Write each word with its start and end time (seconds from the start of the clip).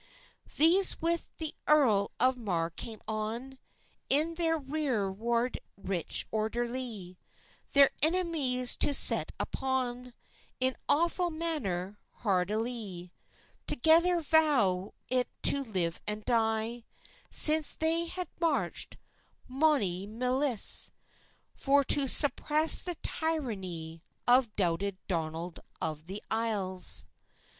These 0.57 0.99
with 0.99 1.29
the 1.37 1.53
Earle 1.67 2.11
of 2.19 2.35
Marr 2.35 2.71
came 2.71 3.03
on, 3.07 3.59
In 4.09 4.33
the 4.33 4.55
reir 4.57 5.11
ward 5.11 5.59
richt 5.77 6.25
orderlie, 6.31 7.19
Thair 7.71 7.89
enemies 8.01 8.75
to 8.77 8.95
sett 8.95 9.31
upon; 9.39 10.15
In 10.59 10.75
awfull 10.89 11.31
manner 11.31 11.99
hardilie, 12.23 13.11
Togither 13.67 14.21
vowit 14.23 15.25
to 15.43 15.63
live 15.63 16.01
and 16.07 16.25
die, 16.25 16.83
Since 17.29 17.75
they 17.75 18.05
had 18.07 18.27
marchit 18.39 18.95
mony 19.47 20.07
mylis, 20.07 20.89
For 21.53 21.83
to 21.83 22.07
suppress 22.07 22.81
the 22.81 22.95
tyrannie 23.03 24.01
Of 24.27 24.55
douted 24.55 24.97
Donald 25.07 25.59
of 25.79 26.07
the 26.07 26.23
Ysles. 26.31 27.05